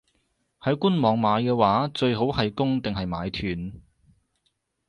[0.63, 3.73] 喺官網買嘅話，最好係供定係買斷?